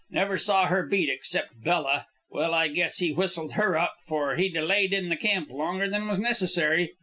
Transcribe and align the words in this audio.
Never 0.09 0.39
saw 0.39 0.65
her 0.65 0.81
beat, 0.87 1.11
excepting 1.11 1.59
Bella. 1.61 2.07
Well, 2.31 2.55
I 2.55 2.69
guess 2.69 2.97
he 2.97 3.11
whistled 3.13 3.51
her 3.53 3.77
up, 3.77 3.97
for 4.07 4.35
he 4.35 4.49
delayed 4.49 4.93
in 4.93 5.09
the 5.09 5.15
camp 5.15 5.51
longer 5.51 5.87
than 5.87 6.07
was 6.07 6.17
necessary. 6.17 6.93